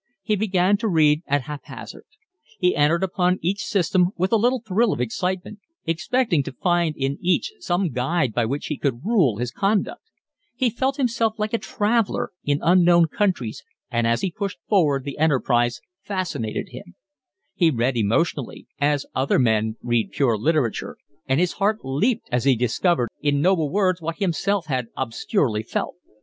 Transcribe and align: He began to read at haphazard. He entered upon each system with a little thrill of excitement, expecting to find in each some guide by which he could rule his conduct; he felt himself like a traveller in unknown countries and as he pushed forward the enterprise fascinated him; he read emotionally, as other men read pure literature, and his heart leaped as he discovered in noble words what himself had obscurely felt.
He 0.23 0.35
began 0.35 0.77
to 0.77 0.87
read 0.87 1.21
at 1.27 1.43
haphazard. 1.43 2.05
He 2.57 2.75
entered 2.75 3.03
upon 3.03 3.37
each 3.43 3.61
system 3.63 4.07
with 4.17 4.31
a 4.31 4.35
little 4.35 4.59
thrill 4.59 4.91
of 4.93 4.99
excitement, 4.99 5.59
expecting 5.85 6.41
to 6.41 6.51
find 6.53 6.95
in 6.97 7.19
each 7.21 7.53
some 7.59 7.89
guide 7.91 8.33
by 8.33 8.45
which 8.47 8.65
he 8.65 8.79
could 8.79 9.05
rule 9.05 9.37
his 9.37 9.51
conduct; 9.51 10.01
he 10.55 10.71
felt 10.71 10.97
himself 10.97 11.37
like 11.37 11.53
a 11.53 11.59
traveller 11.59 12.31
in 12.43 12.61
unknown 12.63 13.09
countries 13.09 13.63
and 13.91 14.07
as 14.07 14.21
he 14.21 14.31
pushed 14.31 14.57
forward 14.67 15.03
the 15.03 15.19
enterprise 15.19 15.81
fascinated 16.01 16.69
him; 16.69 16.95
he 17.53 17.69
read 17.69 17.95
emotionally, 17.95 18.65
as 18.79 19.05
other 19.13 19.37
men 19.37 19.75
read 19.83 20.09
pure 20.13 20.35
literature, 20.35 20.97
and 21.27 21.39
his 21.39 21.53
heart 21.53 21.77
leaped 21.83 22.27
as 22.31 22.43
he 22.45 22.55
discovered 22.55 23.09
in 23.21 23.39
noble 23.39 23.69
words 23.69 24.01
what 24.01 24.17
himself 24.17 24.65
had 24.65 24.87
obscurely 24.97 25.61
felt. 25.61 25.93